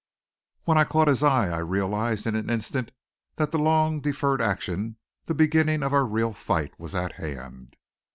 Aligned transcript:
When 0.63 0.79
I 0.79 0.83
caught 0.83 1.07
his 1.09 1.21
eye 1.21 1.49
I 1.55 1.59
realized 1.59 2.25
in 2.25 2.35
an 2.35 2.49
instant 2.49 2.89
that 3.35 3.51
the 3.51 3.59
long 3.59 4.01
deferred 4.01 4.41
action, 4.41 4.97
the 5.27 5.35
beginning 5.35 5.83
of 5.83 5.93
our 5.93 6.05
real 6.07 6.33
fight 6.33 6.73
was 6.79 6.95
at 6.95 7.11
hand. 7.21 7.75